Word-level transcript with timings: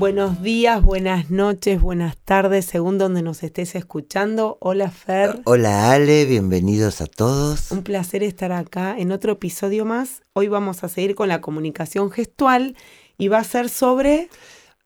Buenos 0.00 0.42
días, 0.42 0.82
buenas 0.82 1.30
noches, 1.30 1.78
buenas 1.78 2.16
tardes, 2.16 2.64
según 2.64 2.96
donde 2.96 3.20
nos 3.20 3.42
estés 3.42 3.74
escuchando. 3.74 4.56
Hola 4.58 4.90
Fer. 4.90 5.42
Hola 5.44 5.92
Ale, 5.92 6.24
bienvenidos 6.24 7.02
a 7.02 7.06
todos. 7.06 7.70
Un 7.70 7.82
placer 7.82 8.22
estar 8.22 8.50
acá 8.50 8.98
en 8.98 9.12
otro 9.12 9.32
episodio 9.32 9.84
más. 9.84 10.22
Hoy 10.32 10.48
vamos 10.48 10.82
a 10.84 10.88
seguir 10.88 11.14
con 11.14 11.28
la 11.28 11.42
comunicación 11.42 12.10
gestual 12.10 12.76
y 13.18 13.28
va 13.28 13.40
a 13.40 13.44
ser 13.44 13.68
sobre... 13.68 14.30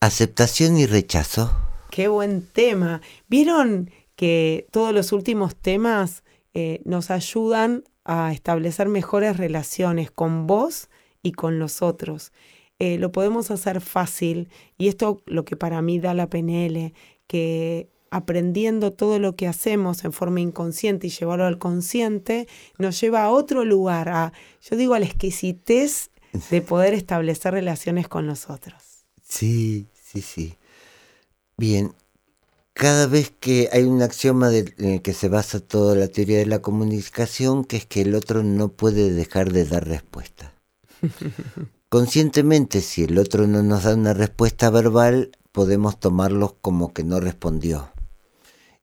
Aceptación 0.00 0.77
y 0.78 0.86
rechazo. 0.86 1.56
Qué 1.92 2.08
buen 2.08 2.44
tema. 2.44 3.00
¿Vieron 3.28 3.92
que 4.16 4.66
todos 4.72 4.92
los 4.92 5.12
últimos 5.12 5.55
temas 5.55 6.24
eh, 6.55 6.80
nos 6.84 7.12
ayudan 7.12 7.84
a 8.05 8.33
establecer 8.33 8.88
mejores 8.88 9.36
relaciones 9.36 10.10
con 10.10 10.48
vos 10.48 10.88
y 11.22 11.30
con 11.30 11.60
los 11.60 11.83
otros? 11.83 12.33
Eh, 12.78 12.98
lo 12.98 13.12
podemos 13.12 13.51
hacer 13.51 13.80
fácil 13.80 14.48
y 14.77 14.88
esto 14.88 15.23
lo 15.27 15.45
que 15.45 15.56
para 15.56 15.80
mí 15.80 16.01
da 16.01 16.12
la 16.12 16.28
PNL, 16.28 16.92
que 17.27 17.88
aprendiendo 18.10 18.92
todo 18.92 19.19
lo 19.19 19.34
que 19.34 19.48
hacemos 19.48 20.05
en 20.05 20.12
forma 20.12 20.41
inconsciente 20.41 21.09
y 21.09 21.10
llevarlo 21.10 21.47
al 21.47 21.59
consciente, 21.59 22.47
nos 22.78 23.00
lleva 23.00 23.24
a 23.24 23.30
otro 23.30 23.64
lugar, 23.64 24.08
a, 24.08 24.33
yo 24.61 24.77
digo, 24.77 24.94
a 24.94 25.00
la 25.00 25.06
exquisitez 25.06 26.11
de 26.50 26.62
poder 26.62 26.94
establecer 26.94 27.55
relaciones 27.55 28.06
con 28.06 28.27
los 28.27 28.50
otros. 28.50 29.06
Sí, 29.22 29.88
sí, 29.94 30.20
sí. 30.20 30.55
Bien, 31.56 31.92
cada 32.72 33.06
vez 33.06 33.33
que 33.38 33.69
hay 33.72 33.84
un 33.84 34.03
axioma 34.03 34.55
en 34.55 34.75
el 34.78 35.03
que 35.03 35.12
se 35.12 35.28
basa 35.28 35.61
toda 35.61 35.97
la 35.97 36.09
teoría 36.09 36.38
de 36.38 36.47
la 36.47 36.61
comunicación, 36.61 37.64
que 37.64 37.77
es 37.77 37.86
que 37.86 38.03
el 38.03 38.14
otro 38.14 38.42
no 38.42 38.69
puede 38.69 39.12
dejar 39.12 39.53
de 39.53 39.64
dar 39.64 39.88
respuesta. 39.88 40.53
Conscientemente, 41.95 42.81
si 42.81 43.05
el 43.05 43.17
otro 43.19 43.47
no 43.47 43.62
nos 43.62 43.84
da 43.84 43.95
una 43.95 44.14
respuesta 44.14 44.69
verbal, 44.69 45.31
podemos 45.53 46.00
tomarlos 46.00 46.55
como 46.61 46.92
que 46.92 47.05
no 47.05 47.20
respondió. 47.20 47.92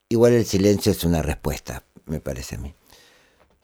Igual 0.07 0.31
el 0.31 0.45
silencio 0.45 0.93
es 0.93 1.03
una 1.03 1.21
respuesta, 1.21 1.83
me 2.05 2.21
parece 2.21 2.55
a 2.55 2.59
mí. 2.59 2.73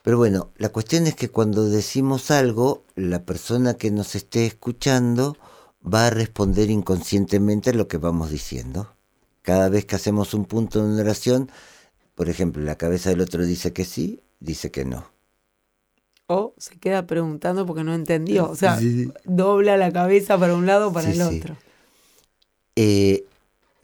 Pero 0.02 0.18
bueno, 0.18 0.50
la 0.58 0.68
cuestión 0.68 1.06
es 1.06 1.14
que 1.14 1.30
cuando 1.30 1.64
decimos 1.64 2.30
algo, 2.30 2.84
la 2.94 3.24
persona 3.24 3.72
que 3.72 3.90
nos 3.90 4.16
esté 4.16 4.44
escuchando 4.44 5.38
va 5.82 6.08
a 6.08 6.10
responder 6.10 6.68
inconscientemente 6.68 7.70
a 7.70 7.72
lo 7.72 7.88
que 7.88 7.96
vamos 7.96 8.28
diciendo. 8.28 8.92
Cada 9.40 9.70
vez 9.70 9.86
que 9.86 9.96
hacemos 9.96 10.34
un 10.34 10.44
punto 10.44 10.80
en 10.80 10.90
una 10.90 11.00
oración, 11.00 11.50
por 12.14 12.28
ejemplo, 12.28 12.62
la 12.62 12.76
cabeza 12.76 13.08
del 13.08 13.22
otro 13.22 13.46
dice 13.46 13.72
que 13.72 13.86
sí, 13.86 14.20
dice 14.40 14.70
que 14.70 14.84
no 14.84 15.17
o 16.28 16.54
se 16.58 16.78
queda 16.78 17.06
preguntando 17.06 17.66
porque 17.66 17.82
no 17.82 17.94
entendió. 17.94 18.48
O 18.48 18.54
sea, 18.54 18.78
dobla 19.24 19.76
la 19.76 19.90
cabeza 19.90 20.38
para 20.38 20.54
un 20.54 20.66
lado 20.66 20.88
o 20.88 20.92
para 20.92 21.10
el 21.10 21.20
otro. 21.22 21.56
Eh, 22.76 23.24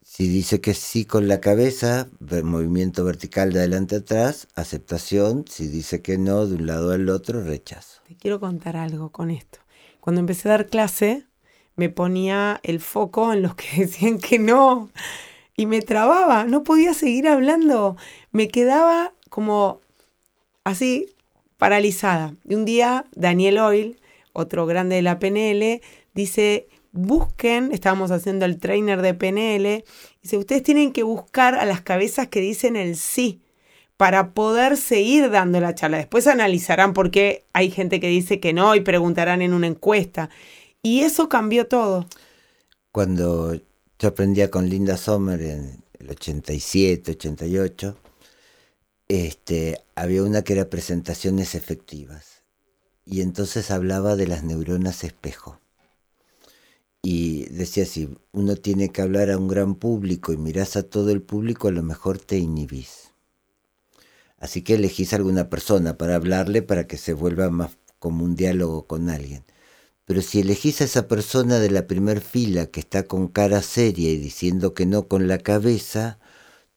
si 0.02 0.28
dice 0.28 0.60
que 0.60 0.74
sí 0.74 1.06
con 1.06 1.26
la 1.26 1.40
cabeza, 1.40 2.06
movimiento 2.44 3.02
vertical 3.02 3.52
de 3.52 3.60
adelante 3.60 3.96
a 3.96 3.98
atrás, 3.98 4.46
aceptación. 4.54 5.46
Si 5.48 5.66
dice 5.66 6.02
que 6.02 6.18
no, 6.18 6.46
de 6.46 6.56
un 6.56 6.66
lado 6.66 6.92
al 6.92 7.08
otro, 7.08 7.42
rechazo. 7.42 8.02
Te 8.06 8.14
quiero 8.14 8.38
contar 8.38 8.76
algo 8.76 9.10
con 9.10 9.30
esto. 9.30 9.58
Cuando 10.00 10.20
empecé 10.20 10.48
a 10.48 10.52
dar 10.52 10.66
clase, 10.66 11.26
me 11.76 11.88
ponía 11.88 12.60
el 12.62 12.78
foco 12.80 13.32
en 13.32 13.40
los 13.40 13.54
que 13.54 13.66
decían 13.86 14.18
que 14.18 14.38
no. 14.38 14.90
Y 15.56 15.64
me 15.64 15.80
trababa, 15.80 16.44
no 16.44 16.62
podía 16.62 16.92
seguir 16.92 17.26
hablando. 17.26 17.96
Me 18.32 18.48
quedaba 18.48 19.14
como 19.30 19.80
así 20.62 21.13
paralizada. 21.58 22.34
Y 22.48 22.54
un 22.54 22.64
día 22.64 23.04
Daniel 23.14 23.58
Oil, 23.58 24.00
otro 24.32 24.66
grande 24.66 24.96
de 24.96 25.02
la 25.02 25.18
PNL, 25.18 25.80
dice, 26.14 26.68
busquen, 26.92 27.72
estábamos 27.72 28.10
haciendo 28.10 28.44
el 28.44 28.58
trainer 28.58 29.02
de 29.02 29.14
PNL, 29.14 29.84
dice, 30.22 30.36
ustedes 30.36 30.62
tienen 30.62 30.92
que 30.92 31.02
buscar 31.02 31.54
a 31.54 31.64
las 31.64 31.80
cabezas 31.80 32.28
que 32.28 32.40
dicen 32.40 32.76
el 32.76 32.96
sí 32.96 33.40
para 33.96 34.32
poder 34.32 34.76
seguir 34.76 35.30
dando 35.30 35.60
la 35.60 35.74
charla. 35.74 35.98
Después 35.98 36.26
analizarán 36.26 36.92
por 36.94 37.10
qué 37.10 37.44
hay 37.52 37.70
gente 37.70 38.00
que 38.00 38.08
dice 38.08 38.40
que 38.40 38.52
no 38.52 38.74
y 38.74 38.80
preguntarán 38.80 39.42
en 39.42 39.54
una 39.54 39.66
encuesta. 39.66 40.30
Y 40.82 41.00
eso 41.00 41.28
cambió 41.28 41.66
todo. 41.66 42.06
Cuando 42.92 43.54
yo 43.98 44.08
aprendía 44.08 44.50
con 44.50 44.68
Linda 44.68 44.96
Sommer 44.96 45.40
en 45.40 45.82
el 45.98 46.10
87, 46.10 47.12
88, 47.12 47.96
este, 49.08 49.80
había 49.94 50.22
una 50.22 50.42
que 50.42 50.54
era 50.54 50.70
presentaciones 50.70 51.54
efectivas. 51.54 52.42
Y 53.06 53.20
entonces 53.20 53.70
hablaba 53.70 54.16
de 54.16 54.26
las 54.26 54.44
neuronas 54.44 55.04
espejo. 55.04 55.60
Y 57.02 57.44
decía, 57.50 57.84
si 57.84 58.16
uno 58.32 58.56
tiene 58.56 58.90
que 58.90 59.02
hablar 59.02 59.30
a 59.30 59.36
un 59.36 59.46
gran 59.46 59.74
público 59.74 60.32
y 60.32 60.38
miras 60.38 60.76
a 60.76 60.82
todo 60.82 61.10
el 61.10 61.20
público, 61.20 61.68
a 61.68 61.72
lo 61.72 61.82
mejor 61.82 62.18
te 62.18 62.38
inhibís. 62.38 63.10
Así 64.38 64.62
que 64.62 64.74
elegís 64.74 65.12
a 65.12 65.16
alguna 65.16 65.50
persona 65.50 65.98
para 65.98 66.14
hablarle 66.16 66.62
para 66.62 66.86
que 66.86 66.96
se 66.96 67.12
vuelva 67.12 67.50
más 67.50 67.76
como 67.98 68.24
un 68.24 68.36
diálogo 68.36 68.86
con 68.86 69.10
alguien. 69.10 69.44
Pero 70.06 70.22
si 70.22 70.40
elegís 70.40 70.80
a 70.80 70.84
esa 70.84 71.08
persona 71.08 71.58
de 71.60 71.70
la 71.70 71.86
primer 71.86 72.20
fila 72.20 72.66
que 72.66 72.80
está 72.80 73.04
con 73.04 73.28
cara 73.28 73.62
seria 73.62 74.10
y 74.10 74.18
diciendo 74.18 74.74
que 74.74 74.86
no 74.86 75.08
con 75.08 75.28
la 75.28 75.38
cabeza, 75.38 76.18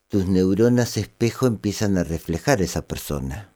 tus 0.08 0.28
neuronas 0.28 0.96
espejo 0.98 1.48
empiezan 1.48 1.98
a 1.98 2.04
reflejar 2.04 2.62
esa 2.62 2.88
persona. 2.88 3.54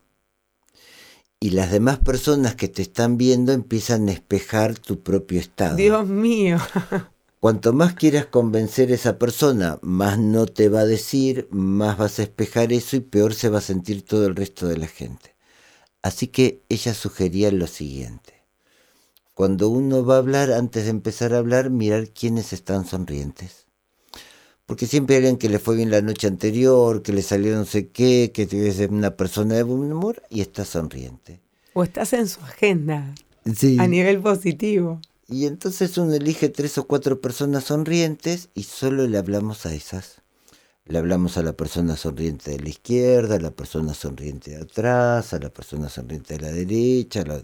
Y 1.40 1.52
las 1.52 1.72
demás 1.72 2.00
personas 2.00 2.56
que 2.56 2.68
te 2.68 2.82
están 2.82 3.18
viendo 3.18 3.52
empiezan 3.54 4.10
a 4.10 4.12
espejar 4.12 4.78
tu 4.78 5.02
propio 5.02 5.40
estado. 5.40 5.76
Dios 5.78 6.08
mío. 6.08 6.58
Cuanto 7.40 7.74
más 7.74 7.94
quieras 7.96 8.28
convencer 8.28 8.92
a 8.92 8.96
esa 8.96 9.18
persona, 9.18 9.80
más 9.82 10.20
no 10.20 10.46
te 10.46 10.70
va 10.70 10.82
a 10.82 10.86
decir, 10.86 11.48
más 11.50 11.98
vas 11.98 12.20
a 12.20 12.24
espejar 12.24 12.72
eso 12.72 12.98
y 12.98 13.00
peor 13.00 13.34
se 13.34 13.50
va 13.50 13.58
a 13.58 13.62
sentir 13.62 14.04
todo 14.06 14.28
el 14.28 14.36
resto 14.36 14.68
de 14.68 14.78
la 14.78 14.88
gente. 14.88 15.36
Así 16.04 16.28
que 16.28 16.62
ella 16.70 16.94
sugería 16.94 17.52
lo 17.52 17.66
siguiente. 17.66 18.46
Cuando 19.34 19.70
uno 19.70 20.06
va 20.06 20.16
a 20.16 20.20
hablar, 20.20 20.52
antes 20.52 20.84
de 20.84 20.92
empezar 20.92 21.34
a 21.34 21.40
hablar, 21.40 21.72
mirar 21.72 22.10
quiénes 22.10 22.54
están 22.54 22.86
sonrientes 22.86 23.66
porque 24.72 24.88
siempre 24.88 25.18
hay 25.18 25.24
alguien 25.24 25.36
que 25.36 25.50
le 25.50 25.60
fue 25.60 25.76
bien 25.76 25.92
la 25.92 26.02
noche 26.02 26.28
anterior, 26.28 27.02
que 27.02 27.12
le 27.12 27.24
salió 27.24 27.54
no 27.58 27.66
sé 27.66 27.90
qué, 27.90 28.32
que 28.34 28.44
es 28.44 28.80
una 28.90 29.18
persona 29.18 29.56
de 29.56 29.64
buen 29.64 29.92
humor 29.92 30.24
y 30.30 30.40
está 30.40 30.64
sonriente. 30.64 31.42
O 31.74 31.84
estás 31.84 32.14
en 32.14 32.26
su 32.30 32.40
agenda 32.40 33.14
a 33.80 33.88
nivel 33.88 34.22
positivo. 34.22 35.02
Y 35.28 35.46
entonces 35.46 35.98
uno 35.98 36.14
elige 36.14 36.48
tres 36.48 36.78
o 36.78 36.88
cuatro 36.88 37.20
personas 37.20 37.66
sonrientes 37.66 38.48
y 38.56 38.64
solo 38.64 39.06
le 39.10 39.18
hablamos 39.18 39.66
a 39.66 39.74
esas. 39.74 40.22
Le 40.86 41.00
hablamos 41.00 41.36
a 41.36 41.44
la 41.44 41.52
persona 41.52 41.98
sonriente 41.98 42.52
de 42.52 42.60
la 42.62 42.70
izquierda, 42.70 43.36
a 43.36 43.40
la 43.42 43.52
persona 43.52 43.94
sonriente 43.94 44.52
de 44.52 44.62
atrás, 44.62 45.34
a 45.34 45.40
la 45.40 45.50
persona 45.50 45.90
sonriente 45.90 46.38
de 46.38 46.40
la 46.44 46.52
derecha, 46.54 47.24
a 47.24 47.26
la 47.26 47.44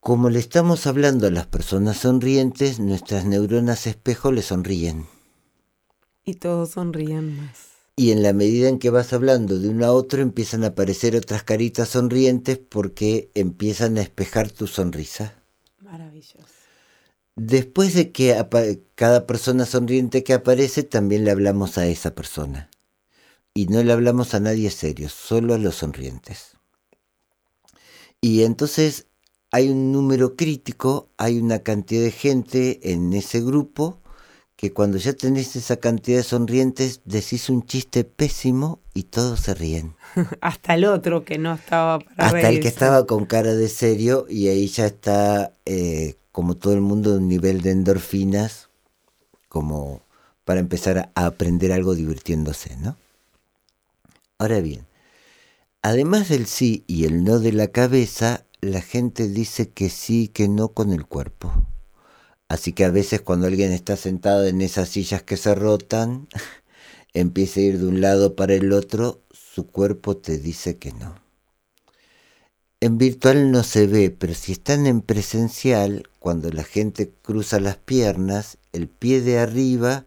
como 0.00 0.30
le 0.30 0.38
estamos 0.38 0.86
hablando 0.86 1.26
a 1.26 1.30
las 1.30 1.46
personas 1.46 1.98
sonrientes, 1.98 2.78
nuestras 2.78 3.24
neuronas 3.24 3.86
espejo 3.86 4.32
le 4.32 4.42
sonríen. 4.42 5.06
Y 6.24 6.34
todos 6.34 6.70
sonríen 6.70 7.36
más. 7.36 7.68
Y 7.96 8.12
en 8.12 8.22
la 8.22 8.32
medida 8.32 8.68
en 8.68 8.78
que 8.78 8.90
vas 8.90 9.12
hablando 9.12 9.58
de 9.58 9.68
uno 9.70 9.84
a 9.84 9.92
otro, 9.92 10.22
empiezan 10.22 10.62
a 10.62 10.68
aparecer 10.68 11.16
otras 11.16 11.42
caritas 11.42 11.88
sonrientes 11.88 12.58
porque 12.58 13.30
empiezan 13.34 13.98
a 13.98 14.02
espejar 14.02 14.50
tu 14.50 14.68
sonrisa. 14.68 15.34
Maravilloso. 15.80 16.38
Después 17.34 17.94
de 17.94 18.12
que 18.12 18.40
cada 18.94 19.26
persona 19.26 19.66
sonriente 19.66 20.22
que 20.22 20.32
aparece, 20.32 20.84
también 20.84 21.24
le 21.24 21.32
hablamos 21.32 21.76
a 21.76 21.86
esa 21.88 22.14
persona. 22.14 22.70
Y 23.52 23.66
no 23.66 23.82
le 23.82 23.92
hablamos 23.92 24.32
a 24.34 24.40
nadie 24.40 24.70
serio, 24.70 25.08
solo 25.08 25.54
a 25.54 25.58
los 25.58 25.74
sonrientes. 25.74 26.56
Y 28.20 28.44
entonces 28.44 29.07
hay 29.50 29.70
un 29.70 29.92
número 29.92 30.36
crítico, 30.36 31.08
hay 31.16 31.38
una 31.38 31.60
cantidad 31.60 32.02
de 32.02 32.10
gente 32.10 32.92
en 32.92 33.12
ese 33.12 33.40
grupo 33.40 33.98
que 34.56 34.72
cuando 34.72 34.98
ya 34.98 35.12
tenés 35.12 35.54
esa 35.54 35.76
cantidad 35.76 36.18
de 36.18 36.24
sonrientes 36.24 37.00
decís 37.04 37.48
un 37.48 37.64
chiste 37.64 38.02
pésimo 38.02 38.80
y 38.92 39.04
todos 39.04 39.40
se 39.40 39.54
ríen. 39.54 39.94
Hasta 40.40 40.74
el 40.74 40.84
otro 40.84 41.24
que 41.24 41.38
no 41.38 41.54
estaba 41.54 42.00
para 42.00 42.26
Hasta 42.26 42.48
el 42.48 42.60
que 42.60 42.66
estaba 42.66 43.06
con 43.06 43.24
cara 43.24 43.54
de 43.54 43.68
serio 43.68 44.26
y 44.28 44.48
ahí 44.48 44.66
ya 44.66 44.86
está 44.86 45.52
eh, 45.64 46.16
como 46.32 46.56
todo 46.56 46.74
el 46.74 46.80
mundo 46.80 47.14
un 47.16 47.28
nivel 47.28 47.62
de 47.62 47.70
endorfinas 47.70 48.68
como 49.48 50.02
para 50.44 50.60
empezar 50.60 51.12
a 51.14 51.26
aprender 51.26 51.72
algo 51.72 51.94
divirtiéndose, 51.94 52.76
¿no? 52.78 52.96
Ahora 54.38 54.60
bien, 54.60 54.86
además 55.82 56.28
del 56.28 56.46
sí 56.46 56.84
y 56.86 57.04
el 57.04 57.22
no 57.22 57.38
de 57.38 57.52
la 57.52 57.68
cabeza, 57.68 58.44
la 58.60 58.80
gente 58.80 59.28
dice 59.28 59.70
que 59.70 59.88
sí 59.88 60.28
que 60.28 60.48
no 60.48 60.68
con 60.68 60.92
el 60.92 61.06
cuerpo. 61.06 61.52
Así 62.48 62.72
que 62.72 62.84
a 62.84 62.90
veces 62.90 63.20
cuando 63.20 63.46
alguien 63.46 63.72
está 63.72 63.96
sentado 63.96 64.46
en 64.46 64.60
esas 64.60 64.88
sillas 64.88 65.22
que 65.22 65.36
se 65.36 65.54
rotan, 65.54 66.28
empieza 67.14 67.60
a 67.60 67.64
ir 67.64 67.78
de 67.78 67.86
un 67.86 68.00
lado 68.00 68.36
para 68.36 68.54
el 68.54 68.72
otro, 68.72 69.22
su 69.30 69.66
cuerpo 69.66 70.16
te 70.16 70.38
dice 70.38 70.78
que 70.78 70.92
no. 70.92 71.14
En 72.80 72.96
virtual 72.96 73.50
no 73.50 73.64
se 73.64 73.86
ve, 73.86 74.10
pero 74.10 74.34
si 74.34 74.52
están 74.52 74.86
en 74.86 75.02
presencial, 75.02 76.08
cuando 76.20 76.50
la 76.50 76.62
gente 76.62 77.10
cruza 77.22 77.58
las 77.58 77.76
piernas, 77.76 78.58
el 78.72 78.88
pie 78.88 79.20
de 79.20 79.38
arriba 79.38 80.06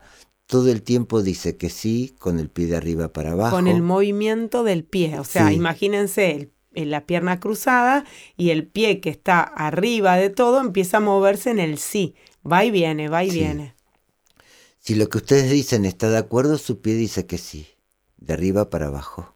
todo 0.51 0.69
el 0.69 0.81
tiempo 0.81 1.21
dice 1.21 1.55
que 1.55 1.69
sí, 1.69 2.13
con 2.19 2.37
el 2.37 2.49
pie 2.49 2.65
de 2.65 2.75
arriba 2.75 3.13
para 3.13 3.31
abajo. 3.31 3.55
Con 3.55 3.69
el 3.69 3.81
movimiento 3.81 4.65
del 4.65 4.83
pie. 4.83 5.17
O 5.17 5.23
sea, 5.23 5.53
imagínense 5.53 6.51
la 6.73 7.05
pierna 7.05 7.39
cruzada 7.39 8.05
y 8.37 8.49
el 8.49 8.65
pie 8.65 8.99
que 9.01 9.09
está 9.09 9.41
arriba 9.41 10.15
de 10.15 10.29
todo 10.29 10.59
empieza 10.61 10.97
a 10.97 11.01
moverse 11.01 11.51
en 11.51 11.59
el 11.59 11.77
sí. 11.77 12.15
Va 12.49 12.65
y 12.65 12.71
viene, 12.71 13.09
va 13.09 13.23
y 13.23 13.31
viene. 13.31 13.75
Si 14.79 14.95
lo 14.95 15.09
que 15.09 15.19
ustedes 15.19 15.51
dicen 15.51 15.85
está 15.85 16.09
de 16.09 16.17
acuerdo, 16.17 16.57
su 16.57 16.81
pie 16.81 16.95
dice 16.95 17.27
que 17.27 17.37
sí, 17.37 17.67
de 18.17 18.33
arriba 18.33 18.69
para 18.69 18.87
abajo. 18.87 19.35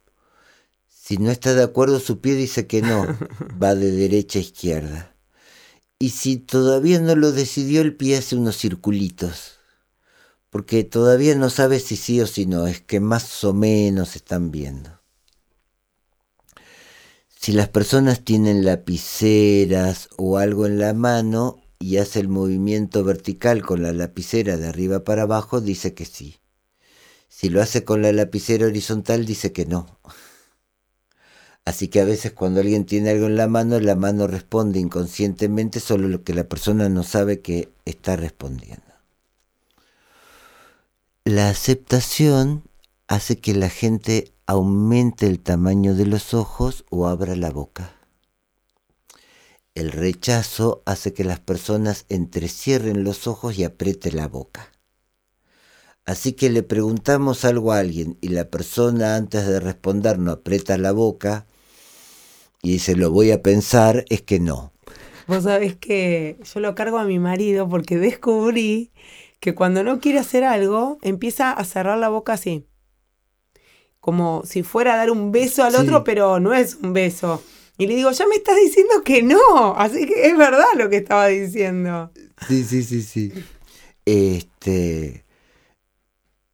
Si 0.88 1.18
no 1.18 1.30
está 1.30 1.54
de 1.54 1.62
acuerdo, 1.62 2.00
su 2.00 2.20
pie 2.20 2.34
dice 2.34 2.66
que 2.66 2.82
no, 2.82 3.06
va 3.62 3.74
de 3.74 3.92
derecha 3.92 4.38
a 4.38 4.42
izquierda. 4.42 5.14
Y 5.98 6.10
si 6.10 6.36
todavía 6.36 6.98
no 7.00 7.14
lo 7.14 7.32
decidió, 7.32 7.80
el 7.80 7.94
pie 7.94 8.16
hace 8.16 8.36
unos 8.36 8.56
circulitos 8.58 9.56
porque 10.56 10.84
todavía 10.84 11.34
no 11.34 11.50
sabes 11.50 11.84
si 11.84 11.96
sí 11.96 12.18
o 12.22 12.26
si 12.26 12.46
no, 12.46 12.66
es 12.66 12.80
que 12.80 12.98
más 12.98 13.44
o 13.44 13.52
menos 13.52 14.16
están 14.16 14.50
viendo. 14.50 14.95
Si 17.38 17.52
las 17.52 17.68
personas 17.68 18.24
tienen 18.24 18.64
lapiceras 18.64 20.08
o 20.16 20.38
algo 20.38 20.66
en 20.66 20.78
la 20.78 20.94
mano 20.94 21.62
y 21.78 21.98
hace 21.98 22.18
el 22.18 22.28
movimiento 22.28 23.04
vertical 23.04 23.62
con 23.62 23.82
la 23.82 23.92
lapicera 23.92 24.56
de 24.56 24.66
arriba 24.66 25.04
para 25.04 25.22
abajo, 25.22 25.60
dice 25.60 25.94
que 25.94 26.06
sí. 26.06 26.40
Si 27.28 27.48
lo 27.48 27.60
hace 27.60 27.84
con 27.84 28.02
la 28.02 28.12
lapicera 28.12 28.66
horizontal, 28.66 29.26
dice 29.26 29.52
que 29.52 29.66
no. 29.66 29.98
Así 31.66 31.88
que 31.88 32.00
a 32.00 32.04
veces 32.04 32.32
cuando 32.32 32.60
alguien 32.60 32.86
tiene 32.86 33.10
algo 33.10 33.26
en 33.26 33.36
la 33.36 33.48
mano, 33.48 33.78
la 33.80 33.96
mano 33.96 34.26
responde 34.26 34.78
inconscientemente 34.78 35.80
solo 35.80 36.08
lo 36.08 36.24
que 36.24 36.32
la 36.32 36.44
persona 36.44 36.88
no 36.88 37.02
sabe 37.02 37.40
que 37.40 37.68
está 37.84 38.16
respondiendo. 38.16 38.82
La 41.24 41.50
aceptación 41.50 42.62
hace 43.08 43.38
que 43.38 43.52
la 43.52 43.68
gente 43.68 44.32
aumente 44.46 45.26
el 45.26 45.40
tamaño 45.40 45.94
de 45.94 46.06
los 46.06 46.32
ojos 46.32 46.84
o 46.90 47.08
abra 47.08 47.34
la 47.34 47.50
boca. 47.50 47.96
El 49.74 49.90
rechazo 49.90 50.82
hace 50.86 51.12
que 51.12 51.24
las 51.24 51.40
personas 51.40 52.06
entrecierren 52.08 53.02
los 53.02 53.26
ojos 53.26 53.58
y 53.58 53.64
aprieten 53.64 54.16
la 54.16 54.28
boca. 54.28 54.72
Así 56.04 56.34
que 56.34 56.48
le 56.50 56.62
preguntamos 56.62 57.44
algo 57.44 57.72
a 57.72 57.80
alguien 57.80 58.16
y 58.20 58.28
la 58.28 58.48
persona 58.48 59.16
antes 59.16 59.46
de 59.46 59.58
responder 59.58 60.20
no 60.20 60.30
aprieta 60.30 60.78
la 60.78 60.92
boca 60.92 61.46
y 62.62 62.70
dice 62.72 62.94
lo 62.94 63.10
voy 63.10 63.32
a 63.32 63.42
pensar, 63.42 64.04
es 64.08 64.22
que 64.22 64.38
no. 64.38 64.72
Vos 65.26 65.42
sabés 65.42 65.74
que 65.74 66.38
yo 66.54 66.60
lo 66.60 66.76
cargo 66.76 66.98
a 66.98 67.04
mi 67.04 67.18
marido 67.18 67.68
porque 67.68 67.98
descubrí 67.98 68.92
que 69.40 69.56
cuando 69.56 69.82
no 69.82 69.98
quiere 69.98 70.20
hacer 70.20 70.44
algo, 70.44 70.98
empieza 71.02 71.50
a 71.50 71.64
cerrar 71.64 71.98
la 71.98 72.08
boca 72.08 72.34
así. 72.34 72.64
Como 74.06 74.44
si 74.44 74.62
fuera 74.62 74.94
a 74.94 74.98
dar 74.98 75.10
un 75.10 75.32
beso 75.32 75.64
al 75.64 75.74
otro, 75.74 76.04
pero 76.04 76.38
no 76.38 76.54
es 76.54 76.76
un 76.76 76.92
beso. 76.92 77.42
Y 77.76 77.88
le 77.88 77.96
digo, 77.96 78.12
ya 78.12 78.24
me 78.28 78.36
estás 78.36 78.54
diciendo 78.54 79.02
que 79.04 79.20
no. 79.20 79.74
Así 79.76 80.06
que 80.06 80.28
es 80.28 80.38
verdad 80.38 80.68
lo 80.76 80.88
que 80.88 80.98
estaba 80.98 81.26
diciendo. 81.26 82.12
Sí, 82.46 82.62
sí, 82.62 82.84
sí, 82.84 83.02
sí. 83.02 83.32
Este. 84.04 85.24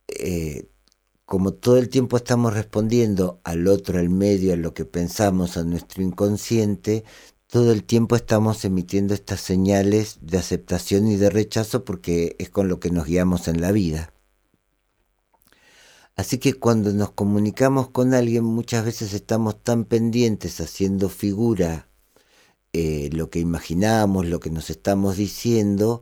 Eh, 0.08 0.64
como 1.26 1.52
todo 1.52 1.76
el 1.76 1.90
tiempo 1.90 2.16
estamos 2.16 2.54
respondiendo 2.54 3.42
al 3.44 3.68
otro, 3.68 3.98
al 3.98 4.08
medio, 4.08 4.54
a 4.54 4.56
lo 4.56 4.72
que 4.72 4.86
pensamos, 4.86 5.58
a 5.58 5.64
nuestro 5.64 6.02
inconsciente, 6.02 7.04
todo 7.48 7.70
el 7.70 7.84
tiempo 7.84 8.16
estamos 8.16 8.64
emitiendo 8.64 9.12
estas 9.12 9.42
señales 9.42 10.20
de 10.22 10.38
aceptación 10.38 11.06
y 11.06 11.16
de 11.16 11.28
rechazo 11.28 11.84
porque 11.84 12.34
es 12.38 12.48
con 12.48 12.68
lo 12.68 12.80
que 12.80 12.88
nos 12.88 13.04
guiamos 13.04 13.46
en 13.46 13.60
la 13.60 13.72
vida. 13.72 14.14
Así 16.22 16.38
que 16.38 16.54
cuando 16.54 16.92
nos 16.92 17.10
comunicamos 17.10 17.90
con 17.90 18.14
alguien 18.14 18.44
muchas 18.44 18.84
veces 18.84 19.12
estamos 19.12 19.60
tan 19.60 19.84
pendientes 19.84 20.60
haciendo 20.60 21.08
figura 21.08 21.88
eh, 22.72 23.10
lo 23.12 23.28
que 23.28 23.40
imaginamos, 23.40 24.26
lo 24.26 24.38
que 24.38 24.48
nos 24.48 24.70
estamos 24.70 25.16
diciendo, 25.16 26.00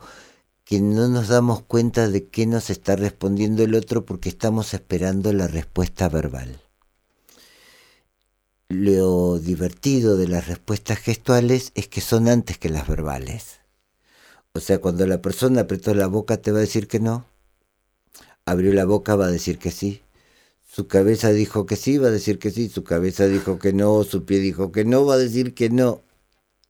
que 0.63 0.83
no 0.83 1.09
nos 1.09 1.29
damos 1.29 1.63
cuenta 1.63 2.11
de 2.11 2.29
qué 2.29 2.45
nos 2.45 2.69
está 2.69 2.97
respondiendo 2.97 3.63
el 3.63 3.75
otro 3.75 4.05
porque 4.05 4.29
estamos 4.29 4.75
esperando 4.75 5.33
la 5.33 5.47
respuesta 5.47 6.11
verbal. 6.11 6.61
Lo 8.69 9.39
divertido 9.39 10.19
de 10.19 10.29
las 10.29 10.49
respuestas 10.49 10.99
gestuales 10.99 11.73
es 11.75 11.89
que 11.89 12.03
son 12.03 12.29
antes 12.29 12.59
que 12.59 12.69
las 12.69 12.87
verbales. 12.87 13.61
O 14.53 14.61
sea, 14.61 14.83
cuando 14.83 15.07
la 15.07 15.23
persona 15.23 15.63
apretó 15.63 15.95
la 15.95 16.09
boca 16.09 16.37
te 16.43 16.53
va 16.53 16.59
a 16.59 16.69
decir 16.69 16.89
que 16.89 17.01
no, 17.01 17.25
abrió 18.45 18.75
la 18.75 18.85
boca 18.85 19.17
va 19.17 19.25
a 19.25 19.31
decir 19.31 19.59
que 19.59 19.71
sí, 19.71 20.03
su 20.71 20.87
cabeza 20.87 21.31
dijo 21.31 21.67
que 21.67 21.77
sí, 21.77 21.99
va 21.99 22.09
a 22.09 22.13
decir 22.13 22.39
que 22.39 22.51
sí, 22.51 22.69
su 22.69 22.85
cabeza 22.85 23.27
dijo 23.27 23.59
que 23.59 23.73
no, 23.73 24.05
su 24.05 24.25
pie 24.25 24.39
dijo 24.39 24.71
que 24.71 24.85
no, 24.85 25.05
va 25.05 25.15
a 25.15 25.19
decir 25.19 25.55
que 25.55 25.69
no, 25.69 26.03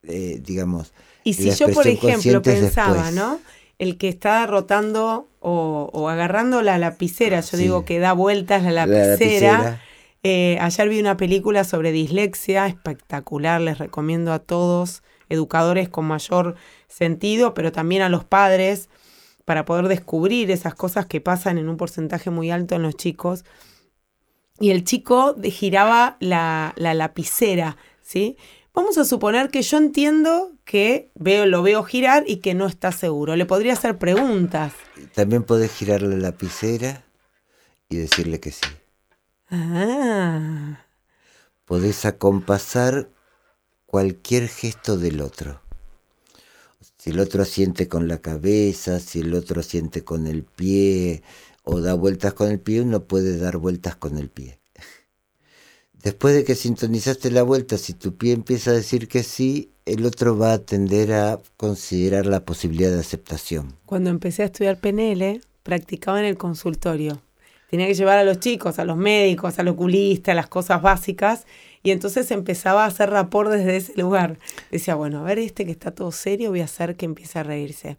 eh, 0.05 0.41
digamos. 0.43 0.93
Y 1.23 1.35
si 1.35 1.51
yo, 1.51 1.69
por 1.69 1.87
ejemplo, 1.87 2.41
pensaba, 2.41 3.11
¿no? 3.11 3.41
El 3.79 3.99
que 3.99 4.09
está 4.09 4.47
rotando 4.47 5.29
o, 5.41 6.09
agarrando 6.09 6.63
la 6.63 6.79
lapicera, 6.79 7.41
yo 7.41 7.59
digo 7.59 7.85
que 7.85 7.99
da 7.99 8.13
vueltas 8.13 8.63
la 8.63 8.87
lapicera 8.87 9.81
eh, 10.23 10.59
ayer 10.61 10.89
vi 10.89 11.01
una 11.01 11.17
película 11.17 11.65
sobre 11.65 11.93
dislexia, 11.93 12.67
espectacular, 12.67 13.61
les 13.61 13.79
recomiendo 13.79 14.33
a 14.33 14.39
todos, 14.39 15.03
educadores 15.31 15.89
con 15.89 16.05
mayor 16.05 16.57
sentido, 16.89 17.55
pero 17.55 17.73
también 17.73 18.03
a 18.03 18.11
los 18.11 18.25
padres, 18.25 18.91
para 19.47 19.65
poder 19.65 19.89
descubrir 19.89 20.51
esas 20.51 20.75
cosas 20.75 21.07
que 21.07 21.23
pasan 21.23 21.57
en 21.57 21.69
un 21.69 21.79
porcentaje 21.79 22.31
muy 22.31 22.51
alto 22.51 22.75
en 22.75 22.83
los 22.83 22.97
chicos. 22.97 23.45
Y 24.61 24.71
el 24.71 24.85
chico 24.85 25.37
giraba 25.43 26.19
la, 26.21 26.75
lapicera, 26.77 27.79
¿sí? 28.03 28.37
Vamos 28.75 28.99
a 28.99 29.07
suponer 29.07 29.49
que 29.51 29.63
yo 29.63 29.79
entiendo 29.79 30.53
que 30.65 31.11
veo, 31.15 31.47
lo 31.47 31.63
veo 31.63 31.83
girar 31.83 32.25
y 32.27 32.37
que 32.37 32.53
no 32.55 32.67
está 32.67 32.93
seguro. 32.93 33.37
Le 33.37 33.47
podría 33.47 33.73
hacer 33.73 33.99
preguntas. 33.99 34.75
También 35.15 35.45
podés 35.45 35.73
girar 35.73 36.03
la 36.03 36.17
lapicera 36.17 37.05
y 37.89 37.97
decirle 37.97 38.39
que 38.39 38.53
sí. 38.53 38.69
Ah. 39.49 40.85
Podés 41.65 42.05
acompasar 42.05 43.09
cualquier 43.87 44.47
gesto 44.47 44.99
del 44.99 45.23
otro. 45.23 45.63
Si 46.99 47.11
el 47.11 47.19
otro 47.19 47.43
asiente 47.43 47.89
con 47.89 48.09
la 48.09 48.19
cabeza, 48.19 49.01
si 49.01 49.21
el 49.21 49.33
otro 49.33 49.61
asiente 49.61 50.05
con 50.05 50.27
el 50.27 50.45
pie 50.45 51.23
o 51.63 51.81
da 51.81 51.95
vueltas 51.95 52.35
con 52.35 52.51
el 52.51 52.61
pie, 52.61 52.83
uno 52.83 53.05
puede 53.05 53.39
dar 53.39 53.59
vueltas 53.59 53.97
con 53.97 54.17
el 54.17 54.29
pie. 54.29 54.59
Después 56.03 56.35
de 56.35 56.45
que 56.45 56.55
sintonizaste 56.55 57.31
la 57.31 57.43
vuelta, 57.43 57.77
si 57.77 57.93
tu 57.93 58.17
pie 58.17 58.33
empieza 58.33 58.71
a 58.71 58.75
decir 58.75 59.07
que 59.07 59.23
sí, 59.23 59.71
el 59.85 60.07
otro 60.07 60.39
va 60.39 60.55
a 60.55 60.59
tender 60.59 61.13
a 61.13 61.41
considerar 61.57 62.27
la 62.27 62.45
posibilidad 62.45 62.91
de 62.91 63.01
aceptación. 63.01 63.77
Cuando 63.85 64.09
empecé 64.09 64.43
a 64.43 64.47
estudiar 64.47 64.79
PNL, 64.79 65.43
practicaba 65.63 66.21
en 66.21 66.27
el 66.27 66.39
consultorio 66.39 67.21
tenía 67.71 67.87
que 67.87 67.95
llevar 67.95 68.19
a 68.19 68.25
los 68.25 68.41
chicos, 68.41 68.81
a 68.81 68.85
los 68.85 68.97
médicos, 68.97 69.59
al 69.59 69.69
oculista, 69.69 70.35
las 70.35 70.49
cosas 70.49 70.83
básicas. 70.83 71.47
Y 71.83 71.93
entonces 71.93 72.31
empezaba 72.31 72.85
a 72.85 72.89
hacer 72.89 73.11
rapor 73.11 73.49
desde 73.49 73.77
ese 73.77 73.93
lugar. 73.97 74.39
Decía, 74.71 74.95
bueno, 74.95 75.21
a 75.21 75.23
ver, 75.23 75.39
este 75.39 75.65
que 75.65 75.71
está 75.71 75.91
todo 75.93 76.13
serio, 76.13 76.51
voy 76.51 76.61
a 76.61 76.65
hacer 76.65 76.97
que 76.97 77.07
empiece 77.07 77.39
a 77.39 77.43
reírse. 77.43 77.97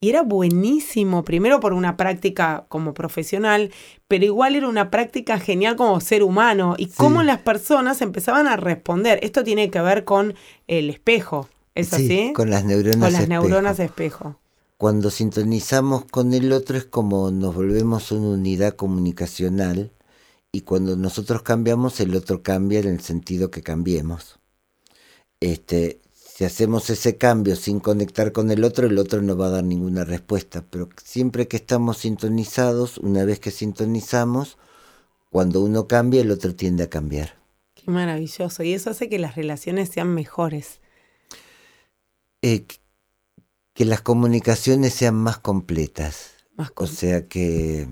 Y 0.00 0.10
era 0.10 0.22
buenísimo, 0.22 1.24
primero 1.24 1.58
por 1.58 1.72
una 1.72 1.96
práctica 1.96 2.66
como 2.68 2.94
profesional, 2.94 3.72
pero 4.06 4.24
igual 4.24 4.54
era 4.54 4.68
una 4.68 4.90
práctica 4.90 5.40
genial 5.40 5.74
como 5.74 6.00
ser 6.00 6.22
humano 6.22 6.76
y 6.78 6.86
cómo 6.86 7.24
las 7.24 7.40
personas 7.40 8.00
empezaban 8.00 8.46
a 8.46 8.56
responder. 8.56 9.18
Esto 9.22 9.42
tiene 9.42 9.70
que 9.70 9.80
ver 9.80 10.04
con 10.04 10.34
el 10.68 10.88
espejo, 10.88 11.48
¿es 11.74 11.92
así? 11.92 12.32
Con 12.32 12.48
las 12.48 12.64
neuronas 12.64 13.00
Con 13.00 13.12
las 13.12 13.28
neuronas 13.28 13.80
espejo 13.80 14.38
cuando 14.78 15.10
sintonizamos 15.10 16.04
con 16.04 16.32
el 16.32 16.52
otro 16.52 16.76
es 16.76 16.84
como 16.84 17.32
nos 17.32 17.52
volvemos 17.52 18.12
una 18.12 18.28
unidad 18.28 18.76
comunicacional 18.76 19.90
y 20.52 20.62
cuando 20.62 20.96
nosotros 20.96 21.42
cambiamos 21.42 22.00
el 22.00 22.14
otro 22.14 22.42
cambia 22.42 22.80
en 22.80 22.88
el 22.88 23.00
sentido 23.00 23.50
que 23.50 23.62
cambiemos. 23.62 24.38
Este, 25.40 26.00
si 26.12 26.44
hacemos 26.44 26.88
ese 26.90 27.16
cambio 27.16 27.56
sin 27.56 27.80
conectar 27.80 28.32
con 28.32 28.50
el 28.50 28.64
otro, 28.64 28.86
el 28.86 28.98
otro 28.98 29.22
no 29.22 29.36
va 29.36 29.46
a 29.46 29.50
dar 29.50 29.64
ninguna 29.64 30.04
respuesta, 30.04 30.64
pero 30.68 30.88
siempre 31.02 31.48
que 31.48 31.56
estamos 31.56 31.98
sintonizados, 31.98 32.98
una 32.98 33.24
vez 33.24 33.40
que 33.40 33.50
sintonizamos, 33.50 34.56
cuando 35.30 35.60
uno 35.60 35.86
cambia, 35.86 36.22
el 36.22 36.30
otro 36.30 36.54
tiende 36.54 36.84
a 36.84 36.90
cambiar. 36.90 37.36
Qué 37.74 37.90
maravilloso. 37.90 38.62
Y 38.62 38.72
eso 38.72 38.90
hace 38.90 39.08
que 39.08 39.18
las 39.18 39.36
relaciones 39.36 39.90
sean 39.90 40.14
mejores. 40.14 40.80
Eh, 42.40 42.64
que 43.74 43.84
las 43.84 44.00
comunicaciones 44.00 44.94
sean 44.94 45.14
más 45.14 45.38
completas. 45.38 46.32
Más 46.56 46.72
O 46.74 46.86
sea 46.86 47.28
que 47.28 47.88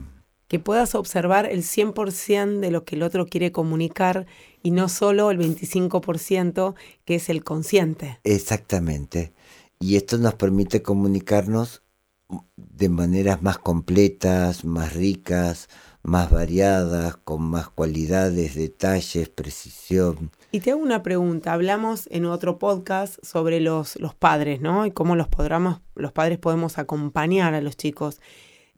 que 0.49 0.59
puedas 0.59 0.95
observar 0.95 1.47
el 1.47 1.62
100% 1.62 2.61
de 2.61 2.71
lo 2.71 2.85
que 2.85 2.97
el 2.97 3.03
otro 3.03 3.26
quiere 3.26 3.53
comunicar 3.53 4.26
y 4.62 4.71
no 4.71 4.88
solo 4.88 5.31
el 5.31 5.38
25% 5.38 6.75
que 7.05 7.15
es 7.17 7.29
el 7.29 7.45
consciente. 7.45 8.21
exactamente. 8.25 9.33
Y 9.79 9.97
esto 9.97 10.17
nos 10.17 10.35
permite 10.35 10.83
comunicarnos 10.83 11.83
de 12.57 12.88
maneras 12.88 13.43
más 13.43 13.59
completas, 13.59 14.65
más 14.65 14.95
ricas, 14.95 15.69
más 16.03 16.31
variadas, 16.31 17.17
con 17.17 17.43
más 17.43 17.69
cualidades, 17.69 18.55
detalles, 18.55 19.29
precisión. 19.29 20.31
Y 20.53 20.61
te 20.61 20.71
hago 20.71 20.81
una 20.81 21.03
pregunta. 21.03 21.53
Hablamos 21.53 22.09
en 22.11 22.25
otro 22.25 22.59
podcast 22.59 23.19
sobre 23.25 23.61
los, 23.61 23.97
los 23.97 24.15
padres, 24.15 24.61
¿no? 24.61 24.87
Y 24.87 24.93
cómo 24.93 25.17
los, 25.17 25.29
podamos, 25.29 25.81
los 25.95 26.12
padres 26.12 26.38
podemos 26.38 26.79
acompañar 26.79 27.55
a 27.55 27.61
los 27.61 27.76
chicos. 27.76 28.21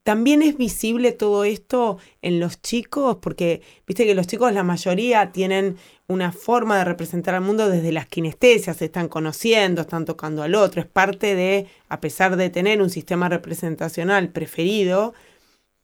También 0.08 0.40
es 0.40 0.56
visible 0.56 1.12
todo 1.12 1.44
esto 1.44 1.98
en 2.22 2.40
los 2.40 2.62
chicos, 2.62 3.18
porque 3.20 3.60
viste 3.86 4.06
que 4.06 4.14
los 4.14 4.26
chicos, 4.26 4.50
la 4.54 4.62
mayoría, 4.62 5.32
tienen 5.32 5.76
una 6.06 6.32
forma 6.32 6.78
de 6.78 6.84
representar 6.84 7.34
al 7.34 7.42
mundo 7.42 7.68
desde 7.68 7.92
las 7.92 8.06
kinestesias, 8.06 8.78
se 8.78 8.86
están 8.86 9.08
conociendo, 9.08 9.82
están 9.82 10.06
tocando 10.06 10.42
al 10.42 10.54
otro. 10.54 10.80
Es 10.80 10.86
parte 10.86 11.34
de, 11.34 11.66
a 11.90 12.00
pesar 12.00 12.38
de 12.38 12.48
tener 12.48 12.80
un 12.80 12.88
sistema 12.88 13.28
representacional 13.28 14.30
preferido, 14.30 15.12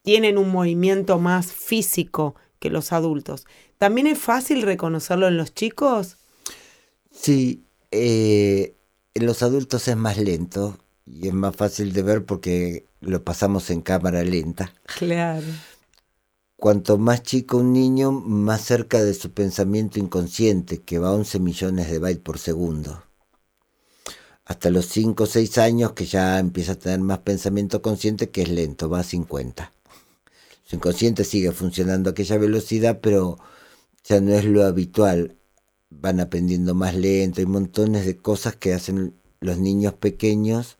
tienen 0.00 0.38
un 0.38 0.48
movimiento 0.48 1.18
más 1.18 1.52
físico 1.52 2.34
que 2.60 2.70
los 2.70 2.94
adultos. 2.94 3.44
¿También 3.76 4.06
es 4.06 4.18
fácil 4.18 4.62
reconocerlo 4.62 5.28
en 5.28 5.36
los 5.36 5.52
chicos? 5.52 6.16
Sí, 7.10 7.62
eh, 7.90 8.74
en 9.12 9.26
los 9.26 9.42
adultos 9.42 9.86
es 9.86 9.96
más 9.98 10.16
lento 10.16 10.78
y 11.06 11.28
es 11.28 11.34
más 11.34 11.54
fácil 11.54 11.92
de 11.92 12.02
ver 12.02 12.24
porque 12.24 12.86
lo 13.00 13.22
pasamos 13.24 13.70
en 13.70 13.82
cámara 13.82 14.24
lenta. 14.24 14.72
Claro. 14.98 15.46
Cuanto 16.56 16.96
más 16.96 17.22
chico 17.22 17.58
un 17.58 17.72
niño, 17.72 18.10
más 18.10 18.62
cerca 18.62 19.02
de 19.02 19.12
su 19.12 19.32
pensamiento 19.32 19.98
inconsciente, 19.98 20.80
que 20.80 20.98
va 20.98 21.08
a 21.08 21.12
11 21.12 21.40
millones 21.40 21.90
de 21.90 21.98
bytes 21.98 22.22
por 22.22 22.38
segundo. 22.38 23.04
Hasta 24.46 24.70
los 24.70 24.86
5 24.86 25.24
o 25.24 25.26
6 25.26 25.58
años 25.58 25.92
que 25.92 26.06
ya 26.06 26.38
empieza 26.38 26.72
a 26.72 26.78
tener 26.78 27.00
más 27.00 27.18
pensamiento 27.18 27.82
consciente, 27.82 28.30
que 28.30 28.42
es 28.42 28.48
lento, 28.48 28.88
va 28.88 29.00
a 29.00 29.04
50. 29.04 29.72
Su 30.64 30.76
inconsciente 30.76 31.24
sigue 31.24 31.52
funcionando 31.52 32.08
a 32.08 32.12
aquella 32.12 32.38
velocidad, 32.38 33.00
pero 33.02 33.38
ya 34.04 34.20
no 34.20 34.32
es 34.32 34.44
lo 34.44 34.64
habitual. 34.64 35.36
Van 35.90 36.20
aprendiendo 36.20 36.74
más 36.74 36.94
lento, 36.94 37.40
hay 37.40 37.46
montones 37.46 38.06
de 38.06 38.16
cosas 38.16 38.56
que 38.56 38.72
hacen 38.72 39.14
los 39.40 39.58
niños 39.58 39.94
pequeños 39.94 40.78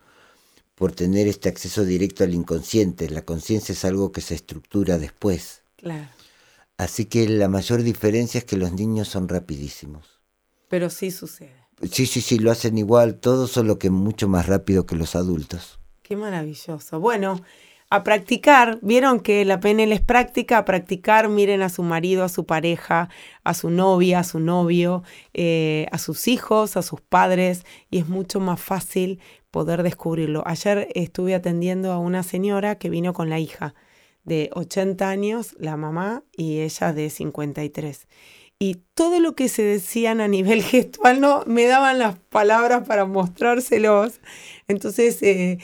por 0.74 0.92
tener 0.92 1.28
este 1.28 1.48
acceso 1.48 1.84
directo 1.84 2.24
al 2.24 2.34
inconsciente. 2.34 3.08
La 3.10 3.22
conciencia 3.22 3.72
es 3.72 3.84
algo 3.84 4.12
que 4.12 4.20
se 4.20 4.34
estructura 4.34 4.98
después. 4.98 5.62
Claro. 5.76 6.08
Así 6.76 7.04
que 7.04 7.28
la 7.28 7.48
mayor 7.48 7.82
diferencia 7.82 8.38
es 8.38 8.44
que 8.44 8.56
los 8.56 8.72
niños 8.72 9.08
son 9.08 9.28
rapidísimos. 9.28 10.20
Pero 10.68 10.90
sí 10.90 11.10
sucede. 11.10 11.54
Sí, 11.90 12.06
sí, 12.06 12.20
sí, 12.20 12.38
lo 12.38 12.50
hacen 12.50 12.78
igual, 12.78 13.16
todo 13.16 13.46
solo 13.46 13.78
que 13.78 13.90
mucho 13.90 14.28
más 14.28 14.46
rápido 14.46 14.86
que 14.86 14.96
los 14.96 15.14
adultos. 15.14 15.78
Qué 16.02 16.16
maravilloso. 16.16 17.00
Bueno, 17.00 17.40
a 17.90 18.02
practicar, 18.02 18.78
vieron 18.82 19.20
que 19.20 19.44
la 19.44 19.60
PNL 19.60 19.92
es 19.92 20.00
práctica, 20.00 20.58
a 20.58 20.64
practicar, 20.64 21.28
miren 21.28 21.62
a 21.62 21.68
su 21.68 21.82
marido, 21.82 22.24
a 22.24 22.28
su 22.28 22.44
pareja, 22.44 23.08
a 23.44 23.54
su 23.54 23.70
novia, 23.70 24.20
a 24.20 24.24
su 24.24 24.40
novio, 24.40 25.02
eh, 25.32 25.86
a 25.92 25.98
sus 25.98 26.26
hijos, 26.26 26.76
a 26.76 26.82
sus 26.82 27.00
padres, 27.00 27.64
y 27.90 27.98
es 27.98 28.08
mucho 28.08 28.40
más 28.40 28.60
fácil 28.60 29.20
poder 29.54 29.84
descubrirlo. 29.84 30.42
Ayer 30.46 30.88
estuve 30.96 31.32
atendiendo 31.32 31.92
a 31.92 31.98
una 31.98 32.24
señora 32.24 32.76
que 32.76 32.90
vino 32.90 33.12
con 33.12 33.30
la 33.30 33.38
hija 33.38 33.72
de 34.24 34.50
80 34.52 35.08
años, 35.08 35.54
la 35.60 35.76
mamá, 35.76 36.24
y 36.36 36.58
ella 36.58 36.92
de 36.92 37.08
53. 37.08 38.08
Y 38.58 38.82
todo 38.94 39.18
lo 39.20 39.34
que 39.34 39.48
se 39.48 39.62
decían 39.62 40.20
a 40.20 40.28
nivel 40.28 40.62
gestual 40.62 41.20
no 41.20 41.42
me 41.46 41.66
daban 41.66 41.98
las 41.98 42.18
palabras 42.18 42.86
para 42.86 43.04
mostrárselos. 43.04 44.20
Entonces 44.66 45.22
eh, 45.22 45.58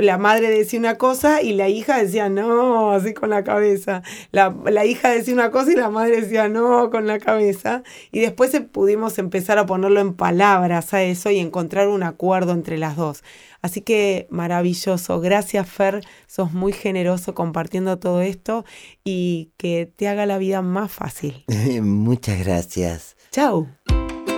la 0.00 0.16
madre 0.16 0.48
decía 0.48 0.78
una 0.78 0.96
cosa 0.96 1.42
y 1.42 1.52
la 1.52 1.68
hija 1.68 1.98
decía 1.98 2.28
no, 2.30 2.92
así 2.92 3.12
con 3.12 3.30
la 3.30 3.44
cabeza. 3.44 4.02
La, 4.30 4.54
la 4.66 4.86
hija 4.86 5.10
decía 5.10 5.34
una 5.34 5.50
cosa 5.50 5.72
y 5.72 5.76
la 5.76 5.90
madre 5.90 6.22
decía 6.22 6.48
no, 6.48 6.90
con 6.90 7.06
la 7.06 7.18
cabeza. 7.18 7.82
Y 8.12 8.20
después 8.20 8.54
eh, 8.54 8.62
pudimos 8.62 9.18
empezar 9.18 9.58
a 9.58 9.66
ponerlo 9.66 10.00
en 10.00 10.14
palabras 10.14 10.94
a 10.94 11.02
eso 11.02 11.30
y 11.30 11.38
encontrar 11.38 11.88
un 11.88 12.02
acuerdo 12.02 12.52
entre 12.52 12.78
las 12.78 12.96
dos. 12.96 13.22
Así 13.62 13.82
que 13.82 14.26
maravilloso. 14.30 15.20
Gracias 15.20 15.68
Fer, 15.68 16.02
sos 16.26 16.52
muy 16.52 16.72
generoso 16.72 17.34
compartiendo 17.34 17.98
todo 17.98 18.22
esto 18.22 18.64
y 19.10 19.52
que 19.56 19.92
te 19.94 20.08
haga 20.08 20.26
la 20.26 20.38
vida 20.38 20.62
más 20.62 20.92
fácil. 20.92 21.44
Muchas 21.82 22.38
gracias. 22.38 23.16
Chau. 23.30 23.66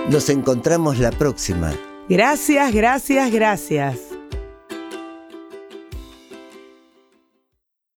Nos 0.09 0.29
encontramos 0.29 0.99
la 0.99 1.11
próxima. 1.11 1.73
Gracias, 2.09 2.73
gracias, 2.73 3.31
gracias. 3.31 4.12